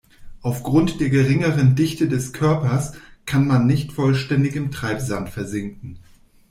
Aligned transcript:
Aufgrund 0.41 0.99
der 0.99 1.09
geringeren 1.11 1.75
Dichte 1.75 2.07
des 2.07 2.33
Körpers 2.33 2.93
kann 3.27 3.45
man 3.45 3.67
nicht 3.67 3.91
vollständig 3.91 4.55
im 4.55 4.71
Treibsand 4.71 5.29
versinken. 5.29 5.99